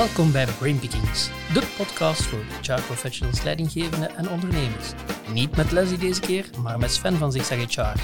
[0.00, 4.92] Welkom bij Brainpickings, de podcast voor HR-professionals, leidinggevenden en ondernemers.
[5.32, 8.00] Niet met Leslie deze keer, maar met Sven van Zigzag HR.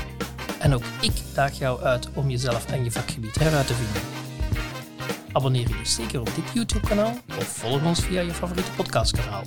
[0.59, 4.03] En ook ik daag jou uit om jezelf en je vakgebied heruit te vinden.
[5.33, 9.43] Abonneer je dus zeker op dit YouTube-kanaal of volg ons via je favoriete podcastkanaal.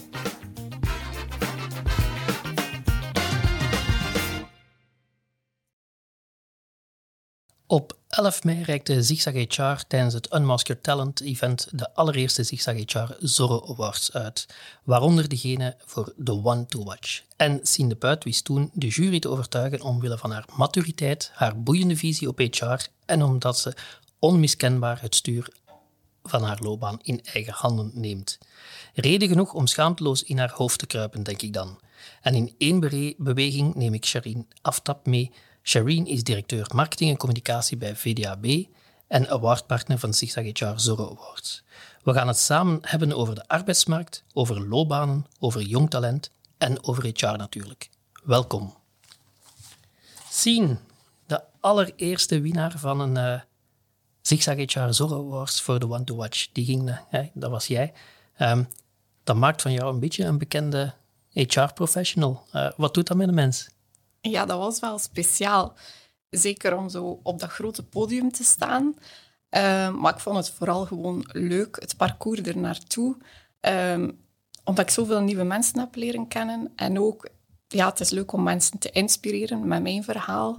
[7.71, 12.75] Op 11 mei reikte Zigzag HR tijdens het Unmask Your Talent event de allereerste Zigzag
[12.75, 14.45] HR Zorro Awards uit,
[14.83, 17.21] waaronder degene voor The One to Watch.
[17.37, 21.61] En Sien de Puit wist toen de jury te overtuigen omwille van haar maturiteit, haar
[21.61, 23.73] boeiende visie op HR en omdat ze
[24.19, 25.49] onmiskenbaar het stuur
[26.23, 28.37] van haar loopbaan in eigen handen neemt.
[28.93, 31.79] Reden genoeg om schaamteloos in haar hoofd te kruipen, denk ik dan.
[32.21, 32.79] En in één
[33.17, 35.31] beweging neem ik Sharine Aftap mee
[35.63, 38.45] Shireen is directeur marketing en communicatie bij VDAB
[39.07, 41.63] en awardpartner van Zigzag HR Zorro Awards.
[42.03, 47.03] We gaan het samen hebben over de arbeidsmarkt, over loopbanen, over jong talent en over
[47.03, 47.89] HR natuurlijk.
[48.23, 48.73] Welkom.
[50.29, 50.79] Sien,
[51.25, 53.41] de allereerste winnaar van een uh,
[54.21, 57.93] Zigzag HR Zorro Awards voor de One to Watch, die ging, uh, dat was jij.
[58.39, 58.67] Um,
[59.23, 60.93] dat maakt van jou een beetje een bekende
[61.31, 62.43] HR-professional.
[62.51, 63.69] Eh, wat doet dat met een mens?
[64.21, 65.73] Ja, dat was wel speciaal.
[66.29, 68.95] Zeker om zo op dat grote podium te staan.
[69.49, 73.17] Uh, maar ik vond het vooral gewoon leuk, het parcours er naartoe.
[73.61, 74.19] Um,
[74.63, 76.71] omdat ik zoveel nieuwe mensen heb leren kennen.
[76.75, 77.29] En ook,
[77.67, 80.51] ja, het is leuk om mensen te inspireren met mijn verhaal.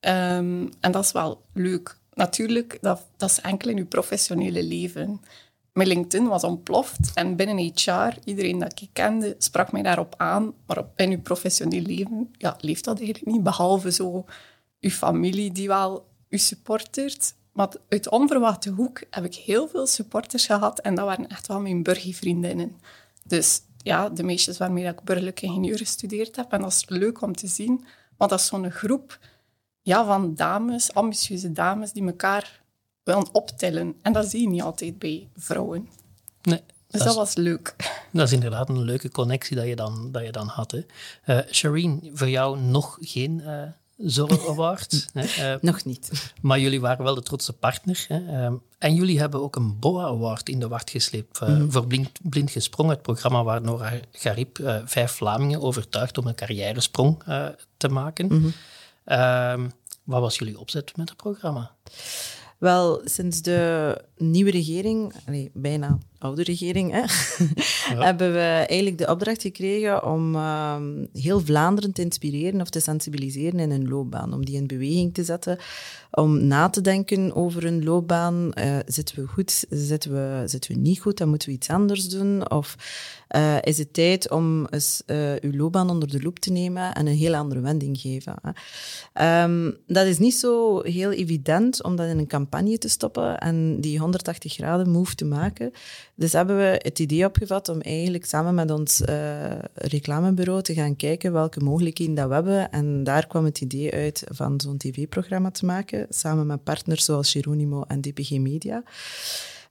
[0.00, 1.98] Um, en dat is wel leuk.
[2.12, 5.20] Natuurlijk, dat, dat is enkel in je professionele leven.
[5.76, 10.52] Mijn LinkedIn was ontploft en binnen HR, iedereen dat ik kende, sprak mij daarop aan.
[10.66, 14.24] Maar op, in uw professioneel leven ja, leeft dat eigenlijk niet, behalve zo
[14.80, 17.34] uw familie die wel u supportert.
[17.52, 21.60] Maar uit onverwachte hoek heb ik heel veel supporters gehad en dat waren echt wel
[21.60, 22.76] mijn burgervriendinnen.
[23.24, 26.52] Dus ja, de meisjes waarmee ik burgerlijke ingenieur gestudeerd heb.
[26.52, 27.84] En dat is leuk om te zien,
[28.16, 29.18] want dat is zo'n groep
[29.82, 32.64] ja, van dames, ambitieuze dames, die elkaar
[33.06, 33.94] willen optellen.
[34.02, 35.88] En dat zie je niet altijd bij vrouwen.
[36.42, 36.62] Nee.
[36.90, 37.74] Dus dat, was leuk.
[38.12, 40.70] Dat is inderdaad een leuke connectie dat je dan, dat je dan had.
[40.70, 40.80] Hè.
[41.26, 43.62] Uh, Shireen, voor jou nog geen uh,
[43.96, 45.08] Zorro Award.
[45.12, 45.54] hè?
[45.54, 46.32] Uh, nog niet.
[46.40, 48.04] Maar jullie waren wel de trotse partner.
[48.08, 48.44] Hè?
[48.44, 51.72] Um, en jullie hebben ook een BOA Award in de wacht gesleept mm.
[51.72, 57.22] voor blind, blind Gesprongen, het programma waar Nora Garib vijf Vlamingen overtuigt om een carrièresprong
[57.76, 58.26] te maken.
[58.26, 58.52] Mm
[59.04, 59.72] -hmm.
[60.04, 61.70] wat was jullie opzet met het programma?
[62.66, 67.02] Wel, sinds de nieuwe regering, nee, bijna oude regering, hè,
[68.04, 70.76] hebben we eigenlijk de opdracht gekregen om uh,
[71.12, 74.32] heel Vlaanderen te inspireren of te sensibiliseren in een loopbaan.
[74.32, 75.58] Om die in beweging te zetten,
[76.10, 78.50] om na te denken over een loopbaan.
[78.58, 82.08] Uh, zitten we goed, zitten we, zitten we niet goed, dan moeten we iets anders
[82.08, 82.50] doen.
[82.50, 82.76] Of
[83.36, 87.06] uh, is het tijd om eens uh, uw loopbaan onder de loep te nemen en
[87.06, 88.34] een heel andere wending geven.
[89.22, 93.80] Um, dat is niet zo heel evident om dat in een campagne te stoppen en
[93.80, 95.72] die 180 graden move te maken.
[96.18, 100.96] Dus hebben we het idee opgevat om eigenlijk samen met ons uh, reclamebureau te gaan
[100.96, 102.70] kijken welke mogelijkheden dat we hebben.
[102.70, 107.32] En daar kwam het idee uit van zo'n tv-programma te maken, samen met partners zoals
[107.32, 108.82] Geronimo en DPG Media.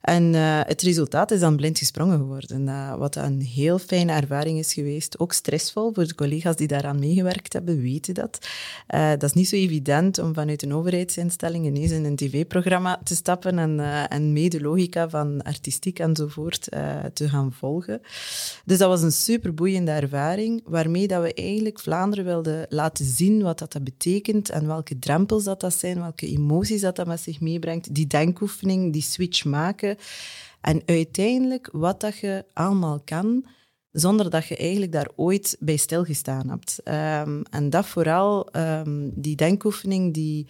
[0.06, 2.98] En uh, het resultaat is dan blind gesprongen geworden.
[2.98, 5.18] Wat een heel fijne ervaring is geweest.
[5.18, 8.48] Ook stressvol voor de collega's die daaraan meegewerkt hebben, weten dat.
[8.94, 13.14] Uh, dat is niet zo evident om vanuit een overheidsinstelling ineens in een tv-programma te
[13.14, 16.62] stappen en, en mee de logica van artistiek enzovoort
[17.12, 18.00] te gaan volgen.
[18.64, 23.58] Dus dat was een superboeiende ervaring, waarmee dat we eigenlijk Vlaanderen wilden laten zien wat
[23.58, 27.40] dat, dat betekent en welke drempels dat, dat zijn, welke emoties dat, dat met zich
[27.40, 27.94] meebrengt.
[27.94, 29.95] Die denkoefening, die switch maken
[30.60, 33.44] en uiteindelijk wat dat je allemaal kan,
[33.92, 36.80] zonder dat je eigenlijk daar ooit bij stilgestaan hebt.
[36.84, 40.46] Um, en dat vooral, um, die denkoefening, die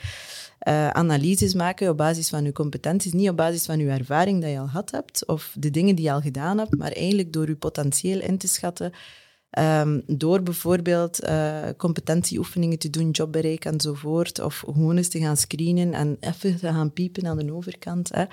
[0.68, 4.50] uh, analyses maken op basis van je competenties, niet op basis van je ervaring dat
[4.50, 7.48] je al gehad hebt, of de dingen die je al gedaan hebt, maar eigenlijk door
[7.48, 8.92] je potentieel in te schatten
[9.58, 15.92] Um, door bijvoorbeeld uh, competentieoefeningen te doen, jobbereik enzovoort, of gewoon eens te gaan screenen
[15.92, 18.10] en even te gaan piepen aan de overkant.
[18.14, 18.24] Hè.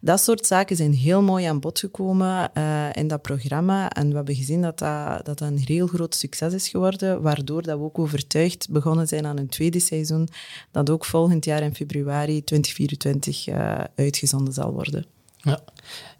[0.00, 3.90] Dat soort zaken zijn heel mooi aan bod gekomen uh, in dat programma.
[3.90, 4.78] En we hebben gezien dat
[5.24, 9.38] dat, een heel groot succes is geworden, waardoor dat we ook overtuigd begonnen zijn aan
[9.38, 10.28] een tweede seizoen,
[10.70, 15.04] dat ook volgend jaar in februari 2024 uh, eh, uitgezonden zal worden.
[15.42, 15.60] Ja.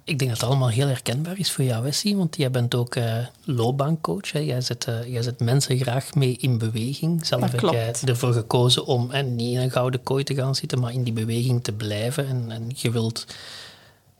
[0.04, 2.94] Ik denk dat het allemaal heel herkenbaar is voor jou, Wessie, want jij bent ook
[2.94, 4.32] uh, loopbaancoach.
[4.32, 4.38] Hè.
[4.38, 7.26] Jij, zet, uh, jij zet mensen graag mee in beweging.
[7.26, 10.92] Zelf heb jij ervoor gekozen om niet in een gouden kooi te gaan zitten, maar
[10.92, 12.28] in die beweging te blijven.
[12.28, 13.26] En, en je wilt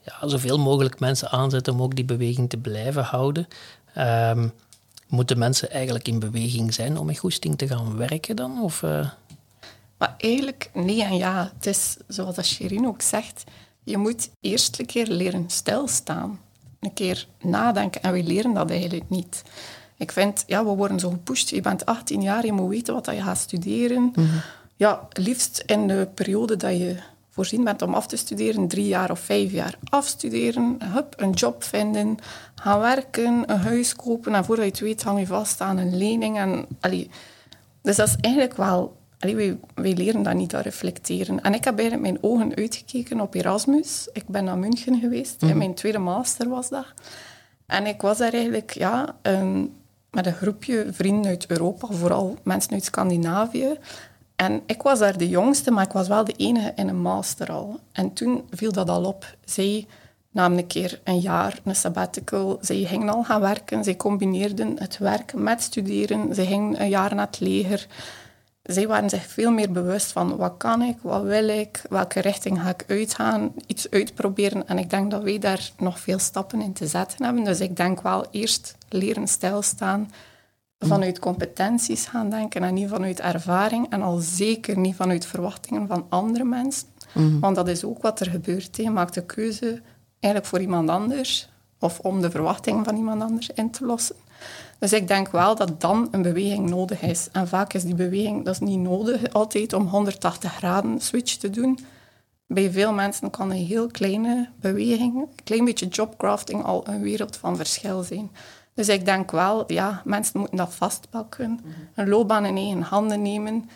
[0.05, 3.49] ja, zoveel mogelijk mensen aanzetten om ook die beweging te blijven houden.
[3.95, 4.49] Ehm,
[5.09, 8.63] moeten mensen eigenlijk in beweging zijn om met goesting te gaan werken dan?
[8.63, 9.09] Of, uh...
[9.99, 11.53] Maar eigenlijk nee en ja.
[11.57, 13.45] Het is zoals Shirin ook zegt,
[13.85, 16.41] je moet eerst een keer leren stilstaan.
[16.81, 18.03] Een keer nadenken.
[18.03, 19.43] En we leren dat eigenlijk niet.
[19.97, 21.49] Ik vind, ja, we worden zo gepusht.
[21.49, 24.13] Je bent 18 jaar, je moet weten wat je gaat studeren.
[24.15, 24.27] Mhm.
[24.77, 26.97] Ja, liefst in de periode dat je
[27.31, 31.65] voorzien bent om af te studeren, drie jaar of vijf jaar afstuderen, hup, een job
[31.65, 32.19] vinden,
[32.55, 35.97] gaan werken, een huis kopen en voordat je het weet hang je vast aan een
[35.97, 36.39] lening.
[36.39, 37.11] En, allee,
[37.83, 38.97] dus dat is eigenlijk wel...
[39.23, 41.43] Allee, wij, wij leren dat niet, dat reflecteren.
[41.43, 44.09] En ik heb eigenlijk mijn ogen uitgekeken op Erasmus.
[44.13, 46.87] Ik ben naar München geweest, mm mijn tweede master was dat.
[47.67, 49.15] En ik was daar eigenlijk ja,
[50.11, 53.79] met een groepje vrienden uit Europa, vooral mensen uit Scandinavië.
[54.37, 57.53] En ik was daar de jongste, maar ik was wel de enige in een master
[57.53, 57.81] al.
[57.93, 59.37] En toen viel dat al op.
[59.45, 59.87] Zij
[60.31, 62.59] namen een keer een jaar, een sabbatical.
[62.61, 63.85] Zij gingen al gaan werken.
[63.85, 66.35] Zij combineerden het werken met studeren.
[66.35, 67.87] Zij gingen een jaar naar het leger.
[68.63, 72.61] Zij waren zich veel meer bewust van wat kan ik, wat wil ik, welke richting
[72.61, 74.69] ga ik uitgaan, iets uitproberen.
[74.69, 77.45] En ik denk dat wij daar nog veel stappen in te zetten hebben.
[77.45, 80.11] Dus ik denk wel eerst leren stilstaan,
[80.79, 86.07] vanuit competenties gaan denken en niet vanuit ervaring en al zeker niet vanuit verwachtingen van
[86.09, 86.89] andere mensen.
[87.13, 87.39] Mhm.
[87.39, 88.77] Want dat is ook wat er gebeurt.
[88.77, 89.81] Je maakt de keuze
[90.21, 91.49] eigenlijk voor iemand anders
[91.79, 94.17] of om de verwachtingen van iemand anders in te lossen.
[94.83, 97.29] Dus ik denk wel dat dan een beweging nodig is.
[97.33, 101.51] En vaak is die beweging dat is niet nodig altijd om 180 graden switch te
[101.51, 101.79] doen.
[102.47, 107.37] Bij veel mensen kan een heel kleine beweging, een klein beetje jobcrafting al een wereld
[107.37, 108.31] van verschil zijn.
[108.75, 111.73] Dus ik denk wel, ja, mensen moeten dat vastpakken, mhm.
[111.95, 113.71] een loopbaan in eigen handen nemen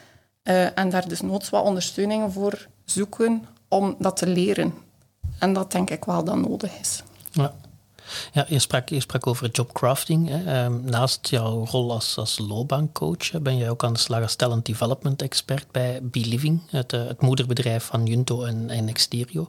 [0.45, 4.75] uh, en daar dus noods wat ondersteuningen voor zoeken om dat te leren.
[5.39, 7.03] En dat denk ik wel dat nodig is.
[7.31, 7.53] Ja.
[8.33, 10.29] Ja, je sprak, je sprak over jobcrafting.
[10.29, 10.65] Hè.
[10.65, 14.67] Um, naast jouw rol als, als loopbaancoach ben jij ook aan de slag als talent
[14.67, 19.49] development expert bij Beliving, het, uh, het moederbedrijf van Junto en, en Exterio.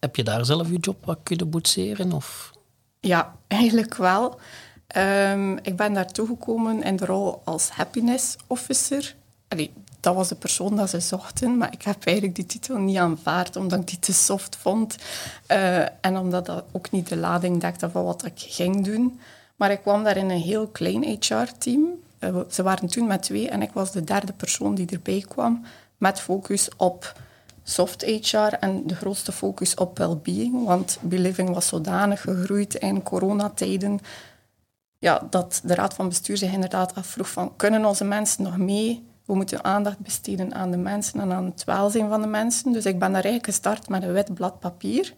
[0.00, 2.12] Heb je daar zelf je job wat kunnen boetseren?
[2.12, 2.50] Of?
[3.00, 4.40] Ja, eigenlijk wel.
[4.96, 9.14] Um, ik ben daar toegekomen in de rol als happiness officer.
[9.48, 12.96] Allee, dat was de persoon dat ze zochten, maar ik heb eigenlijk die titel niet
[12.96, 14.96] aanvaard, omdat ik die te soft vond.
[15.48, 19.20] Uh, en omdat dat ook niet de lading dekte van wat ik ging doen.
[19.56, 21.86] Maar ik kwam daar in een heel klein HR-team.
[22.18, 25.64] Eh, ze waren toen met twee en ik was de derde persoon die erbij kwam,
[25.98, 27.20] met focus op
[27.62, 30.64] soft HR en de grootste focus op well-being.
[30.64, 34.00] Want Beliving was zodanig gegroeid in coronatijden
[34.98, 39.10] ja, dat de raad van bestuur zich inderdaad afvroeg van kunnen onze mensen nog mee?
[39.32, 42.72] We moeten aandacht besteden aan de mensen en aan het welzijn van de mensen.
[42.72, 45.14] Dus ik ben daar eigenlijk gestart met een wit blad papier.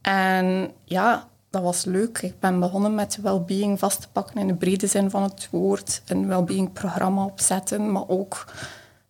[0.00, 2.18] En ja, dat was leuk.
[2.18, 6.02] Ik ben begonnen met well-being vast te pakken in de brede zin van het woord.
[6.06, 8.44] Een well-being programma opzetten, maar ook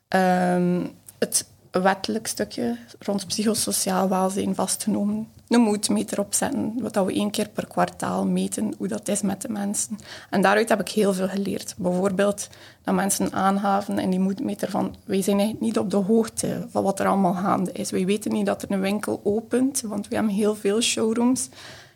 [0.09, 5.29] um, het wettelijk stukje rond psychosociaal welzijn vastgenomen.
[5.49, 9.49] Een moedmeter opzetten, wat we één keer per kwartaal meten hoe dat is met de
[9.49, 9.99] mensen.
[10.31, 11.75] En daaruit heb ik heel veel geleerd.
[11.77, 12.49] Bijvoorbeeld
[12.83, 16.83] dat mensen aanhaven in die moedmeter van wij zijn eigenlijk niet op de hoogte van
[16.83, 17.91] wat er allemaal gaande is.
[17.91, 21.49] Wij weten niet dat er een winkel opent, want we hebben heel veel showrooms,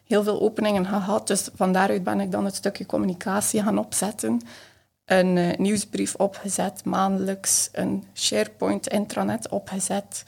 [0.05, 1.27] heel veel openingen gehad.
[1.27, 4.41] Dus van daaruit ben ik dan het stukje communicatie gaan opzetten
[5.11, 10.25] een uh, nieuwsbrief opgezet, maandelijks een SharePoint intranet opgezet.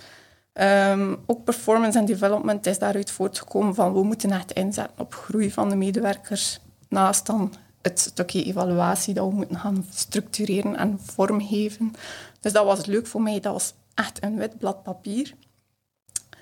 [0.54, 5.50] Um, ook performance en development is daaruit voortgekomen van we moeten echt inzetten op groei
[5.52, 11.92] van de medewerkers, naast dan het stukje evaluatie dat we moeten gaan structureren en vormgeven.
[12.40, 15.34] Dus dat was leuk voor mij, dat was echt een wit blad papier.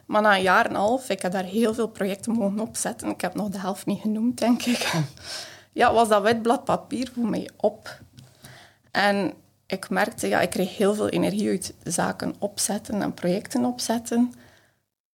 [0.07, 3.09] Maar na een jaar en een half, ik heb daar heel veel projecten mogen opzetten.
[3.09, 4.93] Ik heb nog de helft niet genoemd, denk ik.
[5.73, 8.01] Ja, was dat wit blad papier voor mij op.
[8.91, 9.33] En
[9.71, 14.33] ik merkte, ja, ik kreeg heel veel energie uit zaken opzetten en projecten opzetten.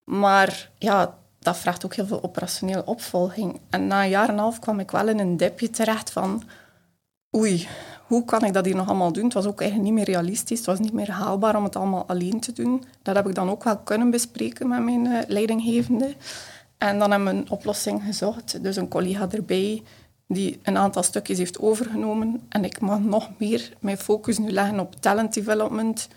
[0.05, 3.61] Maar ja, dat vraagt ook heel veel operationele opvolging.
[3.71, 6.43] En na een jaar en een half kwam ik wel in een dipje terecht van...
[7.37, 7.69] Oei,
[8.07, 9.25] hoe kan ik dat hier nog allemaal doen?
[9.25, 10.59] Het was ook eigenlijk niet meer realistisch.
[10.59, 12.85] Het was niet meer haalbaar om het allemaal alleen te doen.
[13.03, 16.15] Dat heb ik dan ook wel kunnen bespreken met mijn uh, leidinggevende.
[16.79, 18.63] En dan hebben we een oplossing gezocht.
[18.63, 19.83] Dus een collega erbij
[20.29, 22.47] die een aantal stukjes heeft overgenomen.
[22.49, 26.09] En ik mag nog meer mijn focus nu leggen op talent development,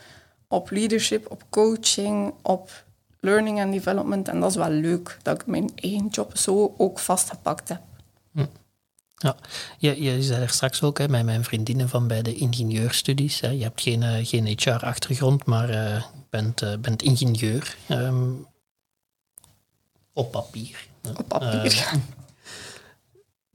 [0.48, 2.84] op leadership, op coaching, op
[3.20, 4.28] learning and development.
[4.28, 7.82] En dat is wel leuk dat ik mijn eigen job zo ook vastgepakt heb.
[8.32, 8.46] Hm.
[9.16, 9.36] Ja,
[9.78, 13.39] je, je zei er straks ook hè, met mijn vriendinnen van bij de ingenieurstudies.
[13.39, 13.50] Hè.
[13.50, 17.78] Je hebt geen, uh, geen HR-achtergrond, maar uh, bent, uh, bent ingenieur.
[17.89, 18.48] Um,
[20.13, 20.88] op papier.
[21.18, 21.92] Op papier.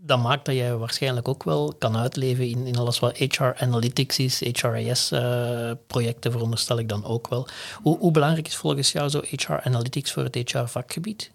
[0.06, 4.18] Dat maakt dat jij waarschijnlijk ook wel kan uitleven in, in alles wat HR Analytics
[4.18, 7.46] is, HRIS-projecten uh, veronderstel ik dan ook wel.
[7.82, 11.30] Hoe, hoe, belangrijk is volgens jou zo HR Analytics voor het HR-vakgebied?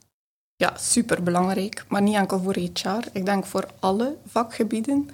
[0.56, 3.08] Ja, superbelangrijk, maar niet enkel voor HR.
[3.14, 5.10] Ik denk voor alle vakgebieden.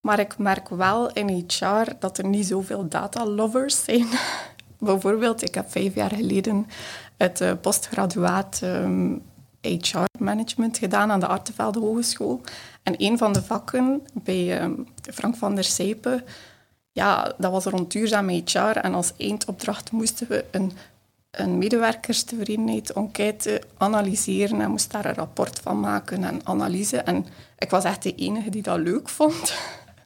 [0.00, 4.06] Maar ik merk wel in HR dat er niet zoveel data lovers zijn.
[4.78, 6.66] Bijvoorbeeld, ik heb vijf jaar geleden
[7.16, 9.22] het uh, postgraduaat um,
[9.60, 12.40] HR management gedaan aan de Artevelde Hogeschool.
[12.82, 16.24] En een van de vakken bij um, Frank van der Sijpen,
[16.92, 18.58] ja, dat was rond duurzaam HR.
[18.58, 20.72] En als eindopdracht moesten we een,
[21.30, 26.96] een medewerkerstevredenheid enquête analyseren en moest daar een rapport van maken en analyse.
[26.96, 27.26] En
[27.58, 29.54] ik was echt de enige die dat leuk vond.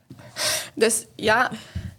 [0.75, 1.51] dus ja,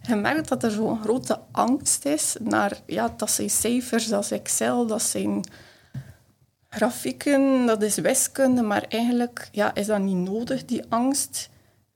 [0.02, 4.32] je merkt dat er zo'n grote angst is naar, ja, dat zijn cijfers, dat is
[4.32, 5.44] Excel, dat zijn
[6.76, 11.50] grafieken, dat is wiskunde, maar eigenlijk ja, is dat niet nodig, die angst.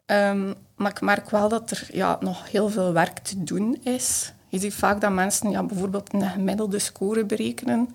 [0.05, 4.33] Um, maar ik merk wel dat er ja, nog heel veel werk te doen is.
[4.47, 7.89] Je ziet vaak dat mensen ja, bijvoorbeeld een gemiddelde score berekenen,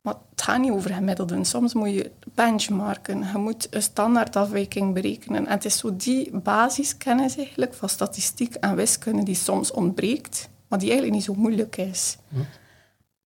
[0.00, 1.44] maar het gaat niet over gemiddelden.
[1.44, 5.46] Soms moet je benchmarken, je moet een standaardafwijking berekenen.
[5.46, 10.78] En het is zo die basiskennis eigenlijk van statistiek en wiskunde die soms ontbreekt, maar
[10.78, 12.16] die eigenlijk niet zo moeilijk is.
[12.28, 12.36] Hm.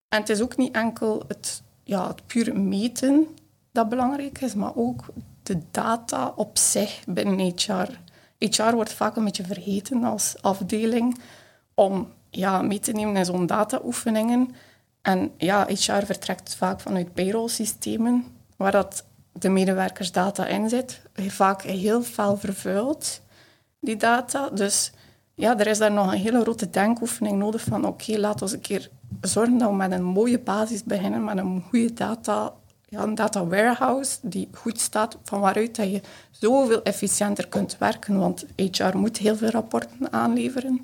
[0.08, 3.26] En het is ook niet enkel het, ja, het pure meten
[3.72, 5.04] dat belangrijk is, maar ook
[5.42, 7.98] de data op zich binnen HR.
[8.38, 11.20] HR wordt vaak een beetje vergeten als afdeling
[11.74, 14.54] om ja, mee te nemen in zo'n data-oefeningen.
[15.02, 18.24] En ja, HR vertrekt vaak vanuit payroll-systemen,
[18.56, 21.00] waar dat de medewerkersdata in zit.
[21.14, 23.20] Vaak heel fel vervuild,
[23.80, 24.48] die data.
[24.48, 24.92] Dus
[25.38, 28.60] ja, er is daar nog een hele grote denkoefening nodig van oké, laten we een
[28.60, 28.90] keer
[29.20, 32.52] zorgen dat we met een mooie basis beginnen, met een goede data,
[32.88, 38.18] ja, een data warehouse die goed staat, van waaruit dat je zoveel efficiënter kunt werken.
[38.18, 40.80] Want HR moet heel veel rapporten aanleveren.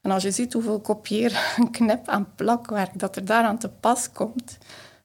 [0.00, 4.58] En als je ziet hoeveel kopieer, knip- en plakwerk dat er daaraan te pas komt,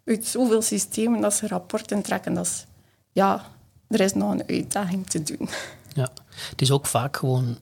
[0.05, 2.65] uit zoveel systemen dat ze rapporten trekken, dat is,
[3.11, 3.45] ja,
[3.87, 5.49] er is nog een uitdaging te doen.
[5.93, 6.09] Ja,
[6.49, 7.57] het is ook vaak gewoon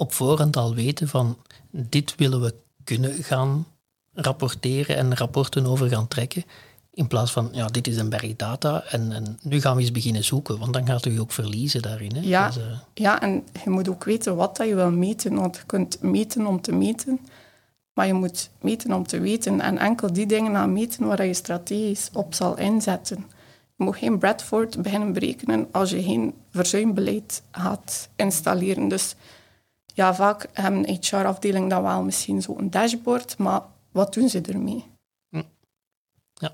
[0.00, 1.36] op voorhand al weten van
[1.70, 2.54] dit willen we
[2.84, 3.66] kunnen gaan
[4.12, 6.44] rapporteren en rapporten over gaan trekken.
[6.92, 9.92] In plaats van, ja, dit is een berg data en, en nu gaan we eens
[9.92, 12.14] beginnen zoeken, want dan gaat u ook verliezen daarin.
[12.14, 12.20] Hè?
[12.20, 12.62] Ja, dus, uh...
[12.94, 16.46] ja, en je moet ook weten wat dat je wil meten, want je kunt meten
[16.46, 17.20] om te meten,
[17.92, 21.34] maar je moet meten om te weten en enkel die dingen aan meten waar je
[21.34, 23.26] strategisch op zal inzetten.
[23.76, 28.88] Je moet geen Bradford beginnen berekenen als je geen verzuimbeleid gaat installeren.
[28.88, 29.14] Dus
[30.00, 34.84] ja, vaak hebben HR-afdelingen dan wel misschien zo'n dashboard, maar wat doen ze ermee?
[36.34, 36.52] Ja.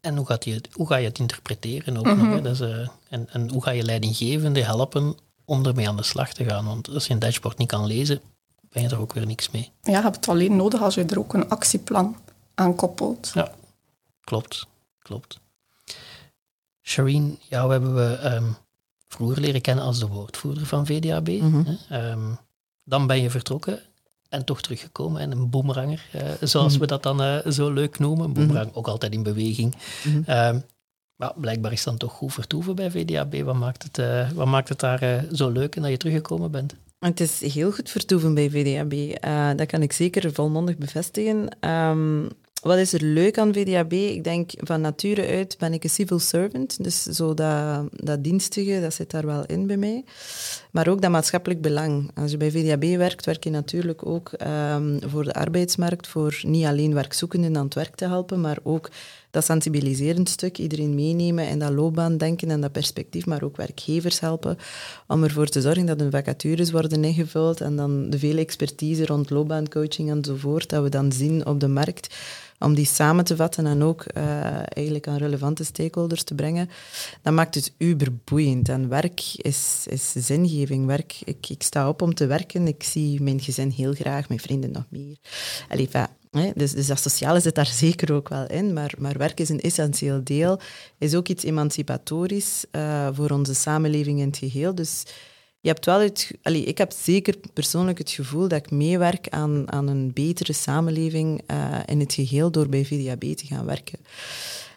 [0.00, 2.16] En hoe, gaat je, hoe ga je het interpreteren ook nog?
[2.16, 2.22] Hè?
[2.22, 2.42] Mhm.
[2.42, 6.32] Dat is, uh, en, en hoe ga je leidinggevende helpen om ermee aan de slag
[6.32, 6.64] te gaan?
[6.64, 8.20] Want als je een dashboard niet kan lezen,
[8.68, 9.70] ben je er ook weer niks mee.
[9.82, 12.16] Ja, je hebt het alleen nodig als je er ook een actieplan
[12.54, 13.30] aan koppelt.
[13.34, 13.52] Ja,
[14.24, 14.66] klopt.
[14.98, 15.40] klopt.
[16.82, 18.56] Shireen, jou hebben we um,
[19.12, 21.28] vroeger leren kennen als de woordvoerder van VDAB.
[21.28, 22.38] Mm um,
[22.84, 23.80] dan ben je vertrokken
[24.28, 25.20] en toch teruggekomen.
[25.20, 26.80] En een boemeranger, uh, zoals mhm.
[26.80, 28.24] we dat dan uh, zo leuk noemen.
[28.24, 28.78] Een boemerang, mhm.
[28.78, 29.74] ook altijd in beweging.
[30.04, 30.64] Mm
[31.16, 33.34] maar blijkbaar is dan toch goed vertoeven bij VDAB.
[33.34, 36.74] Wat maakt het, uh, wat maakt het daar zo leuk en dat je teruggekomen bent?
[36.98, 39.20] Het is heel goed vertoeven bij VDAB.
[39.58, 41.68] dat kan ik zeker volmondig bevestigen.
[41.68, 42.28] Um,
[42.62, 43.92] wat is er leuk aan VDAB?
[43.92, 46.84] Ik denk van nature uit ben ik een civil servant.
[46.84, 50.04] Dus zo dat, dat dienstige, dat zit daar wel in bij mij.
[50.70, 52.10] Maar ook dat maatschappelijk belang.
[52.14, 56.64] Als je bij VDAB werkt, werk je natuurlijk ook um, voor de arbeidsmarkt, voor niet
[56.64, 58.90] alleen werkzoekenden aan het werk te helpen, maar ook
[59.32, 64.58] dat sensibiliserend stuk, iedereen meenemen en dat loopbaandenken en dat perspectief, maar ook werkgevers helpen
[65.06, 69.30] om ervoor te zorgen dat hun vacatures worden ingevuld en dan de vele expertise rond
[69.30, 72.14] loopbaancoaching enzovoort, dat we dan zien op de markt
[72.62, 74.22] om die samen te vatten en ook uh,
[74.54, 76.70] eigenlijk aan relevante stakeholders te brengen,
[77.22, 78.68] dat maakt het uberboeiend.
[78.68, 80.86] En werk is, is zingeving.
[80.86, 84.70] Werk, ik, sta op om te werken, ik zie mijn gezin heel graag, mijn vrienden
[84.70, 85.16] nog meer.
[85.68, 85.88] Allee,
[86.30, 86.50] Hè?
[86.54, 89.60] Dus, dus dat sociale zit daar zeker ook wel in, maar, maar werk is een
[89.60, 90.60] essentieel deel,
[90.98, 94.74] is ook iets emancipatorisch uh, voor onze samenleving in het geheel.
[94.74, 95.04] Dus
[95.62, 99.72] je hebt wel het, allee, ik heb zeker persoonlijk het gevoel dat ik meewerk aan,
[99.72, 103.98] aan een betere samenleving uh, in het geheel door bij VDAB te gaan werken.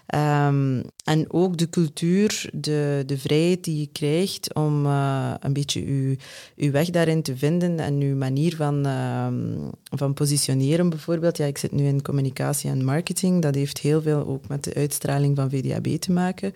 [0.06, 6.10] Ehm, en ook de cultuur, de, de vrijheid die je krijgt om uh, een beetje
[6.10, 6.18] je,
[6.56, 11.38] je weg daarin te vinden en je manier van, ehm, van positioneren bijvoorbeeld.
[11.38, 13.42] Ja, ik zit nu in communicatie en marketing.
[13.42, 16.54] Dat heeft heel veel ook met de uitstraling van VDAB te maken.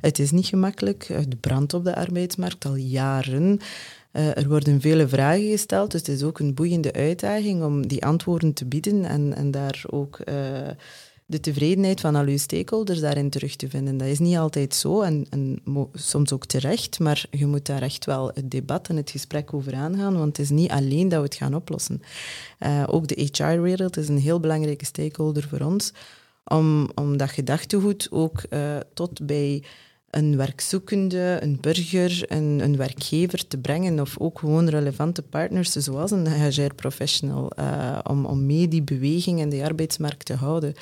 [0.00, 1.04] Het is niet gemakkelijk.
[1.04, 3.60] Het brandt op de arbeidsmarkt al jaren.
[4.12, 8.04] Uh, er worden vele vragen gesteld, dus het is ook een boeiende uitdaging om die
[8.04, 10.18] antwoorden te bieden en, en daar ook
[11.30, 13.96] de tevredenheid van al uw stakeholders daarin terug te vinden.
[13.96, 15.60] Dat is niet altijd zo en, en
[15.92, 19.74] soms ook terecht, maar je moet daar echt wel het debat en het gesprek over
[19.74, 22.02] aangaan, want het is niet alleen dat we het gaan oplossen.
[22.60, 25.92] Uh, ook de HR-wereld is een heel belangrijke stakeholder voor ons,
[26.44, 28.42] om, om dat gedachtegoed ook
[28.94, 29.62] tot bij
[30.10, 36.10] een werkzoekende, een burger, een, een, werkgever te brengen of ook gewoon relevante partners zoals
[36.10, 40.74] een HR professional uh, om, om mee die beweging in de arbeidsmarkt te houden.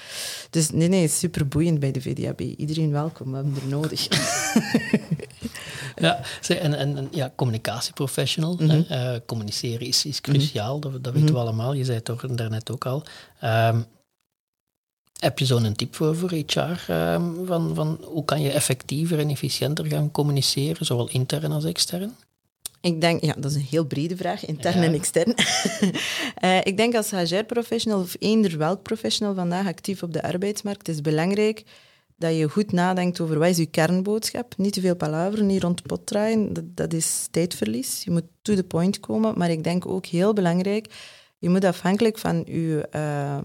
[0.51, 2.41] Dus nee, nee, super boeiend bij de VDAB.
[2.41, 4.09] Iedereen welkom, we hebben er nodig.
[5.97, 8.57] ja, en, en, en ja, communicatieprofessional.
[8.61, 11.41] Mm uh, communiceren is, is cruciaal, dat, dat weten we mhm.
[11.41, 11.73] allemaal.
[11.73, 13.03] Je zei het toch daarnet ook al.
[13.45, 13.87] Um,
[15.19, 16.61] heb je zo'n tip voor, voor HR?
[16.87, 22.15] Ehm, van, van hoe kan je effectiever en efficiënter gaan communiceren, zowel intern als extern?
[22.81, 25.35] Ik denk, ja, dat is een heel brede vraag, intern en extern.
[26.45, 31.01] uh, ik denk als HR-professional of eender welk professional vandaag actief op de arbeidsmarkt, is
[31.01, 31.63] belangrijk
[32.17, 34.55] dat je goed nadenkt over wat is je kernboodschap.
[34.57, 36.53] Niet te veel palaver, niet rond de pot draaien.
[36.53, 38.03] Dat, dat is tijdverlies.
[38.05, 39.39] Je moet to the point komen.
[39.39, 40.87] Maar ik denk ook heel belangrijk,
[41.39, 42.89] je moet afhankelijk van je...
[42.95, 43.39] Uh,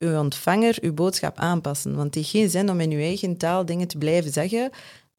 [0.00, 1.94] uw ontvanger uw boodschap aanpassen.
[1.94, 4.70] Want het heeft geen zin om in uw eigen taal dingen te blijven zeggen,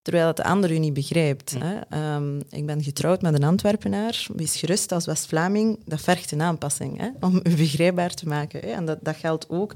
[0.02, 1.56] terwijl het de ander u niet begrijpt.
[1.60, 1.80] Hè.
[1.90, 4.26] Ehm, ik ben getrouwd met een Antwerpenaar.
[4.36, 8.60] Wees gerust als West-Vlaming, dat vergt een aanpassing hè, om u begrijpbaar te maken.
[8.60, 8.68] Hè.
[8.68, 9.74] En dat, dat geldt ook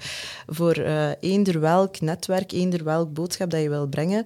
[0.47, 4.25] voor uh, eender welk netwerk, eender welk boodschap dat je wil brengen.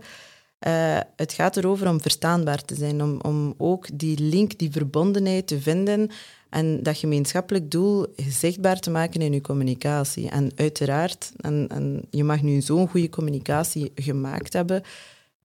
[0.68, 5.48] Uh, het gaat erover om verstaanbaar te zijn, om, om ook die link, die verbondenheid
[5.48, 6.10] te vinden
[6.50, 10.29] en dat gemeenschappelijk doel zichtbaar te maken in je communicatie.
[10.29, 14.84] En uiteraard, en, en je mag nu zo'n goede communicatie gemaakt hebben,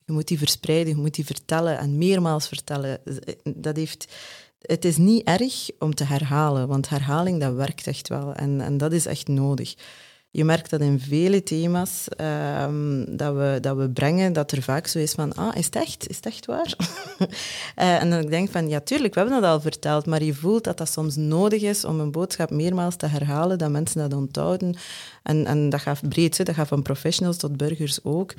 [0.04, 3.00] je moet die verspreiden, je moet die vertellen en meermaals vertellen.
[3.54, 4.12] Dat heeft,
[4.60, 8.34] het is niet erg om te herhalen, want herhaling dat werkt echt wel.
[8.34, 9.74] En, en dat is echt nodig
[10.36, 12.06] je merkt dat in vele thema's
[12.62, 15.76] um, dat, we, dat we brengen, dat er vaak zo is van, ah, is het
[15.76, 16.08] echt?
[16.08, 16.74] Is het echt waar?
[17.18, 17.26] uh,
[18.02, 20.64] en dan denk ik van, ja, tuurlijk, we hebben dat al verteld, maar je voelt
[20.64, 24.76] dat dat soms nodig is om een boodschap meermaals te herhalen, dat mensen dat onthouden.
[25.22, 28.34] En, en dat gaat breed, dat gaat van professionals tot burgers ook.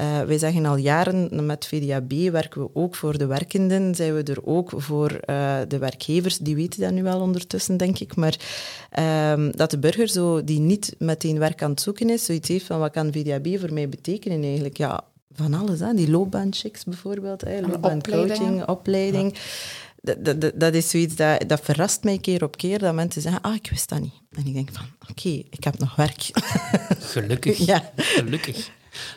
[0.00, 4.22] Uh, wij zeggen al jaren, met VDAB werken we ook voor de werkenden, zijn we
[4.22, 8.36] er ook voor uh, de werkgevers, die weten dat nu wel ondertussen, denk ik, maar
[8.98, 12.66] uh, dat de burger zo, die niet meteen werk aan het zoeken is, zoiets heeft
[12.66, 14.76] van wat kan VDAB voor mij betekenen eigenlijk?
[14.76, 15.94] Ja, van alles, hè?
[15.94, 17.60] die loopbaanchecks bijvoorbeeld, hè?
[17.60, 19.34] loopbaancoaching, opleiding.
[20.02, 23.40] Dat, dat, dat, is zoiets dat, dat verrast mij keer op keer, dat mensen zeggen,
[23.40, 24.12] ah, ik wist dat niet.
[24.30, 26.30] En ik denk van, oké, ik heb nog werk.
[26.98, 27.58] Gelukkig.
[27.66, 27.92] ja.
[27.96, 28.70] Gelukkig.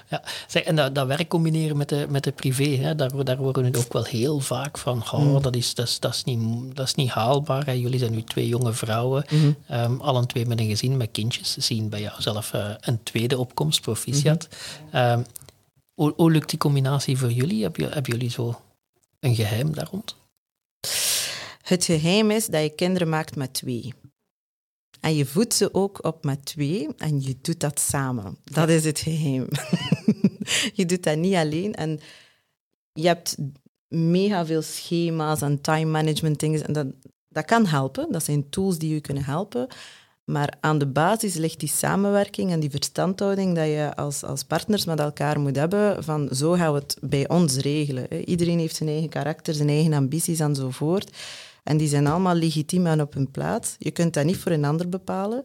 [0.09, 3.37] Ja, zeg, en dat, dat werk combineren met de, met de privé, hè, daar, daar
[3.37, 5.41] worden we ook wel heel vaak van, oh, mm.
[5.41, 7.65] dat, is, dat, is, dat, is niet, dat is niet haalbaar.
[7.65, 7.71] Hè.
[7.71, 10.01] Jullie zijn nu twee jonge vrouwen, mm -hmm.
[10.01, 13.81] allen twee met een gezin, met kindjes, zien bij jou zelf uh, een tweede opkomst,
[13.81, 14.47] proficiat.
[14.51, 15.25] Mm -hmm.
[15.93, 17.61] hoe, hoe, lukt die combinatie voor jullie?
[17.61, 18.61] Hebben, hebben jullie zo
[19.19, 20.15] een geheim daar rond?
[21.61, 23.93] Het geheim is dat je kinderen maakt met twee.
[25.01, 28.37] En je voedt ze ook op met twee en je doet dat samen.
[28.43, 29.47] Dat is het geheim.
[30.79, 31.73] je doet dat niet alleen.
[31.73, 31.99] En
[32.93, 33.37] je hebt
[33.87, 36.67] mega veel schema's en time management dingen.
[36.67, 36.87] En dat,
[37.29, 38.11] dat kan helpen.
[38.11, 39.67] Dat zijn tools die je kunnen helpen.
[40.23, 44.85] Maar aan de basis ligt die samenwerking en die verstandhouding dat je als, als partners
[44.85, 48.13] met elkaar moet hebben van zo gaan we het bij ons regelen.
[48.29, 51.17] Iedereen heeft zijn eigen karakter, zijn eigen ambities enzovoort.
[51.63, 53.75] En die zijn allemaal legitiem en op hun plaats.
[53.77, 55.43] Je kunt dat niet voor een ander bepalen.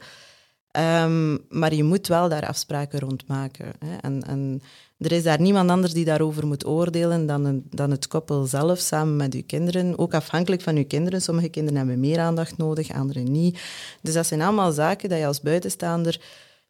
[0.79, 3.73] Um, maar je moet wel daar afspraken rond maken.
[3.79, 3.97] Hè.
[3.97, 4.63] En, en,
[4.99, 9.17] er is daar niemand anders die daarover moet oordelen dan, dan het koppel zelf samen
[9.17, 9.99] met uw kinderen.
[9.99, 11.23] Ook afhankelijk van uw kinderen.
[11.23, 13.61] Sommige kinderen hebben meer aandacht nodig, andere niet.
[14.03, 16.21] Dus dat zijn allemaal zaken dat je als buitenstaander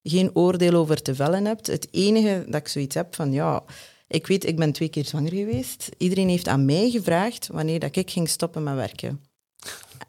[0.02, 1.66] geen oordeel over te vellen hebt.
[1.66, 3.62] Het enige dat ik zoiets heb van ja,
[4.08, 5.88] ik weet, ik ben twee keer zwanger geweest.
[5.98, 9.20] Iedereen heeft aan mij gevraagd wanneer dat ik ging stoppen met werken.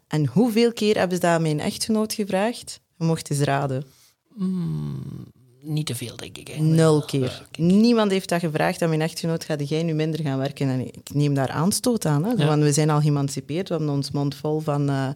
[0.06, 2.80] En hoeveel keer hebben ze dat aan mijn echtgenoot gevraagd?
[2.96, 3.84] Je mocht eens raden.
[4.36, 5.26] Hmm,
[5.60, 6.58] niet te veel, denk ik.
[6.58, 7.46] Nul keer.
[7.58, 10.68] Niemand heeft dat gevraagd aan mijn echtgenoot, ga jij nu minder gaan werken?
[10.68, 12.24] En ik neem daar aanstoot aan.
[12.24, 12.46] Hè?
[12.46, 15.08] Want we zijn al geëmancipeerd, we hebben ons mond vol van uh,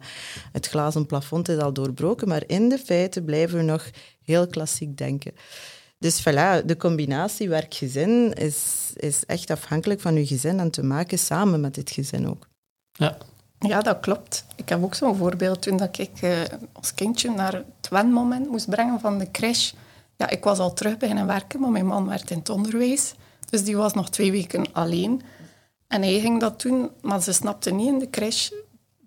[0.51, 2.27] het glazen plafond is al doorbroken.
[2.27, 3.89] Maar in de feiten blijven we nog
[4.23, 5.31] heel klassiek denken.
[5.97, 11.19] Dus voilà, de combinatie werk-gezin is, is echt afhankelijk van je gezin en te maken
[11.19, 12.47] samen met het gezin ook.
[12.91, 13.17] Ja.
[13.67, 14.45] Ja, dat klopt.
[14.55, 16.37] Ik heb ook zo'n voorbeeld toen dat ik uh,
[16.73, 19.71] ons kindje naar het wenmoment moest brengen van de crash.
[20.15, 23.15] Ja, ik was al terug beginnen werken, maar mijn man werd in het onderwijs.
[23.49, 25.21] Dus die was nog twee weken alleen.
[25.87, 28.49] En hij ging dat doen, maar ze snapte niet in de crash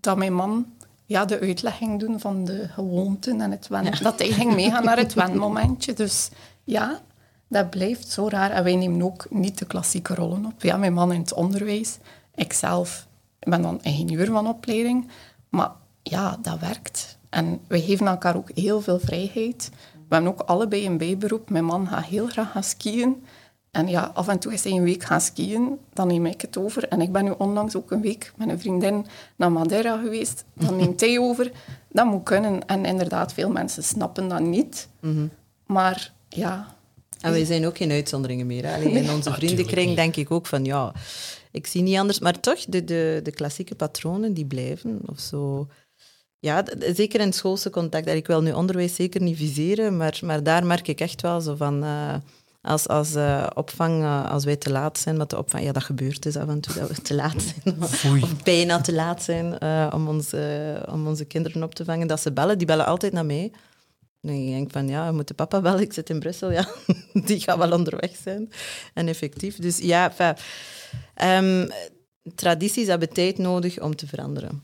[0.00, 0.66] dat mijn man
[1.06, 4.02] ja, de uitleg ging doen van de gewoonten en het wen.
[4.02, 5.92] Dat hij ging meegaan naar het wenmomentje.
[5.92, 6.28] Dus
[6.64, 7.00] ja,
[7.48, 8.50] dat blijft zo raar.
[8.50, 10.62] En wij nemen ook niet de klassieke rollen op.
[10.62, 11.98] Ja, mijn man in het onderwijs.
[12.34, 13.05] Ikzelf
[13.46, 15.09] ik ben dan ingenieur van opleiding.
[15.48, 15.70] Maar
[16.02, 17.18] ja, dat werkt.
[17.28, 19.70] En wij geven elkaar ook heel veel vrijheid.
[20.09, 21.50] We hebben ook allebei een bijberoep.
[21.50, 23.24] Mijn man gaat heel graag gaan skiën.
[23.70, 26.56] En ja, af en toe is hij een week gaan skiën, dan neem ik het
[26.56, 26.88] over.
[26.88, 29.06] En ik ben nu onlangs ook een week met een vriendin
[29.37, 30.44] naar Madeira geweest.
[30.54, 31.52] Dan neemt hij over.
[31.88, 32.66] Dat moet kunnen.
[32.66, 34.88] En inderdaad, veel mensen snappen dat niet.
[35.00, 35.26] Mhm.
[35.66, 36.74] Maar ja...
[37.20, 38.66] En wij zijn ook geen uitzonderingen meer.
[38.74, 40.92] Alleen in onze vriendenkring denk ik ook van, ja,
[41.56, 42.18] ik zie niet anders.
[42.18, 45.00] Maar toch, de, de, de klassieke patronen, die blijven.
[45.06, 45.68] Of zo...
[46.38, 46.64] Ja,
[46.94, 48.06] zeker in het schoolse contact.
[48.06, 51.54] Ik wil nu onderwijs zeker niet viseren, maar, maar daar merk ik echt wel zo
[51.54, 51.84] van...
[51.84, 52.14] Uh,
[52.60, 55.84] als, als uh, opvang, uh, als wij te laat zijn met de opvang, ja, dat
[55.84, 59.62] gebeurt dus af en toe dat we te laat zijn, of bijna te laat zijn
[59.92, 60.32] om, ons,
[60.88, 62.58] om onze kinderen op te vangen, dat ze bellen.
[62.58, 63.52] Die bellen altijd naar mij.
[64.22, 66.68] En ik denk van, ja, we moeten papa bellen, ik zit in Brussel, ja,
[67.26, 68.52] die gaat wel onderweg zijn.
[68.94, 69.56] En effectief.
[69.58, 70.12] Dus ja,
[71.24, 71.70] um,
[72.35, 74.62] tradities hebben tijd nodig om te veranderen.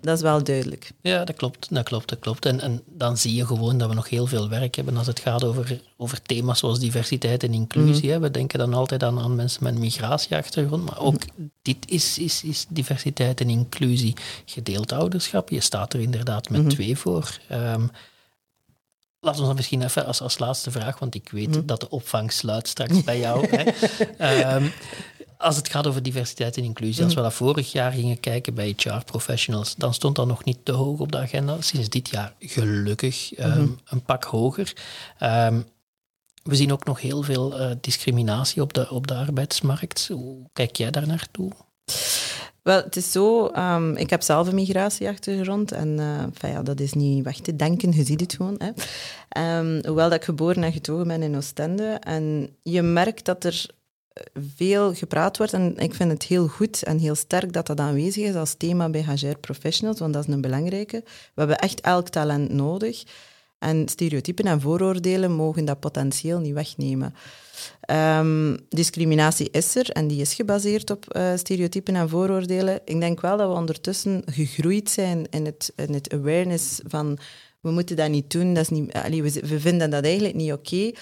[0.00, 0.90] Dat is wel duidelijk.
[1.00, 1.74] Ja, dat klopt.
[1.74, 2.46] Dat klopt, dat klopt.
[2.46, 5.20] En, en dan zie je gewoon dat we nog heel veel werk hebben als het
[5.20, 8.14] gaat over, over thema's zoals diversiteit en inclusie.
[8.14, 8.20] Mm.
[8.20, 11.22] We denken dan altijd aan, aan mensen met een migratieachtergrond, maar ook
[11.62, 14.14] dit is, is, is diversiteit en inclusie.
[14.44, 17.38] Gedeeld ouderschap, je staat er inderdaad met mm twee voor.
[17.52, 17.90] Um,
[19.20, 21.66] Laten we dan misschien even als, als laatste vraag, want ik weet mhm.
[21.66, 23.46] dat de opvang sluit straks bij jou.
[23.50, 24.56] Hè.
[24.56, 24.72] Um,
[25.38, 28.74] als het gaat over diversiteit en inclusie, als we dat vorig jaar gingen kijken bij
[28.76, 31.60] HR-professionals, dan stond dat nog niet te hoog op de agenda.
[31.60, 33.72] Sinds dit jaar gelukkig ehm, mhm.
[33.84, 34.72] een pak hoger.
[35.22, 35.66] Um,
[36.42, 40.08] we zien ook nog heel veel uh, discriminatie op de, op de arbeidsmarkt.
[40.12, 41.52] Hoe kijk jij daar naartoe?
[42.62, 46.92] Wel, het is zo, um, ik heb zelf een migratieachtergrond en uh, ja, dat is
[46.92, 48.58] niet weg te denken, je ziet het gewoon.
[48.58, 48.70] Hè.
[49.88, 51.84] hoewel dat ik geboren en getogen ben in Oostende.
[52.00, 53.66] En je merkt dat er
[54.56, 55.52] veel gepraat wordt.
[55.52, 58.88] En ik vind het heel goed en heel sterk dat dat aanwezig is als thema
[58.88, 61.02] bij HR Professionals, want dat is een belangrijke.
[61.04, 63.04] We hebben echt elk talent nodig.
[63.58, 67.14] En stereotypen en vooroordelen mogen dat potentieel niet wegnemen.
[67.90, 72.80] Um, discriminatie is er en die is gebaseerd op uh, stereotypen en vooroordelen.
[72.84, 77.18] Ik denk wel dat we ondertussen gegroeid zijn in het, in het awareness van
[77.60, 80.92] we moeten dat niet doen, dat is niet, allee, we vinden dat eigenlijk niet oké.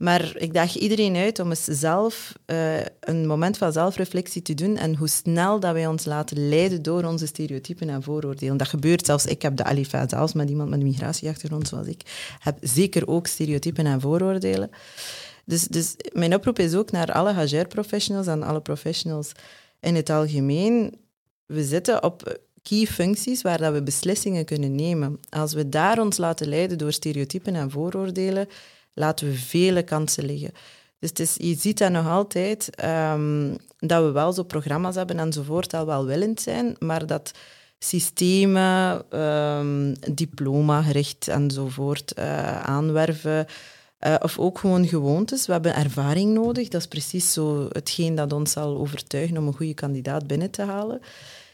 [0.00, 4.76] Maar ik daag iedereen uit om eens zelf uh, een moment van zelfreflectie te doen
[4.76, 8.56] en hoe snel dat wij ons laten leiden door onze stereotypen en vooroordelen.
[8.56, 12.02] Dat gebeurt zelfs, ik heb de alifa, zelfs met iemand met een migratieachtergrond zoals ik,
[12.38, 14.70] heb zeker ook stereotypen en vooroordelen.
[15.44, 19.32] Dus, dus mijn oproep is ook naar alle HR-professionals en alle professionals
[19.80, 20.94] in het algemeen.
[21.46, 25.20] We zitten op key functies waar dat we beslissingen kunnen nemen.
[25.30, 28.48] Als we daar ons laten leiden door stereotypen en vooroordelen,
[28.94, 30.52] laten we vele kansen liggen.
[30.98, 35.86] Dus je ziet dat nog altijd, um, dat we wel zo programma's hebben enzovoort, al
[35.86, 37.32] wel willend zijn, maar dat
[37.78, 43.46] systemen, um, diploma-gericht enzovoort, uh, aanwerven,
[44.00, 45.46] uh, of ook gewoon gewoontes.
[45.46, 46.68] We hebben ervaring nodig.
[46.68, 50.62] Dat is precies zo hetgeen dat ons zal overtuigen om een goede kandidaat binnen te
[50.62, 51.00] halen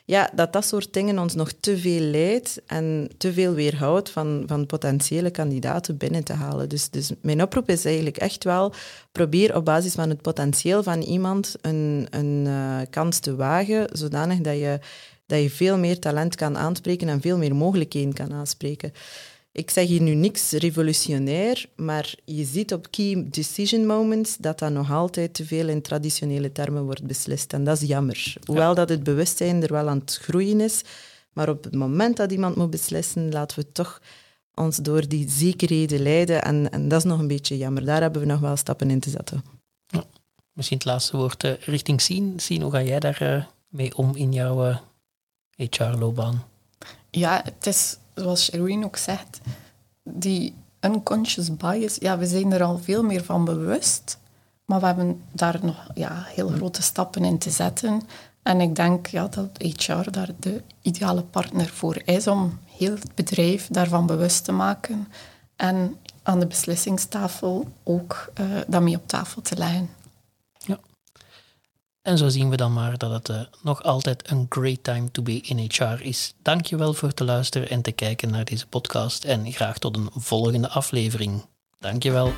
[0.07, 4.43] ja, dat dat soort dingen ons nog te veel leidt en te veel weerhoudt van,
[4.47, 6.69] van potentiële kandidaten binnen te halen.
[6.69, 8.73] Dus, dus mijn oproep is eigenlijk echt wel,
[9.13, 14.39] probeer op basis van het potentieel van iemand een, een uh, kans te wagen, zodanig
[14.39, 14.79] dat je,
[15.27, 18.93] dat je veel meer talent kan aanspreken en veel meer mogelijkheden kan aanspreken.
[19.57, 24.73] Ik zeg hier nu niks revolutionair, maar je ziet op key decision moments dat dat
[24.73, 27.53] nog altijd te veel in traditionele termen wordt beslist.
[27.53, 28.35] En dat is jammer.
[28.45, 30.83] Hoewel dat het bewustzijn er wel aan het groeien is,
[31.33, 34.01] maar op het moment dat iemand moet beslissen, laten we toch
[34.55, 36.43] ons door die zekerheden leiden.
[36.43, 37.85] En, en dat is nog een beetje jammer.
[37.85, 39.45] Daar hebben we nog wel stappen in te zetten.
[39.87, 40.05] Ja.
[40.53, 42.41] Misschien het laatste woord uh, richting zien.
[42.41, 44.79] Zien, hoe ga jij daar uh, mee om in jouw uh,
[45.57, 46.45] eh, HR-loopbaan?
[47.11, 49.41] Ja, het is zoals Sherwin ook zegt,
[50.03, 54.19] die unconscious bias, ja, we zijn er al veel meer van bewust,
[54.65, 58.03] maar we hebben daar nog ja, heel grote stappen in te zetten.
[58.43, 63.15] En ik denk ja, dat HR daar de ideale partner voor is om heel het
[63.15, 65.09] bedrijf daarvan bewust te maken.
[65.57, 69.89] En aan de beslissingstafel ook uh, dat mee op tafel te leggen.
[72.07, 75.23] En zo zien we dan maar dat het uh, nog altijd een great time to
[75.23, 76.35] be in HR is.
[76.43, 80.69] Dankjewel voor te luisteren en te kijken naar deze podcast en graag tot een volgende
[80.69, 81.47] aflevering.
[81.79, 82.33] Dankjewel.